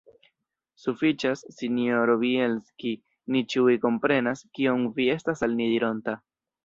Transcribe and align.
Sufiĉas, 0.83 1.43
sinjoro 1.57 2.15
Bjelski; 2.23 2.95
ni 3.35 3.43
ĉiuj 3.55 3.77
komprenas, 3.87 4.43
kion 4.59 4.89
vi 4.97 5.09
estas 5.17 5.45
al 5.49 5.55
ni 5.61 5.69
dironta. 5.75 6.17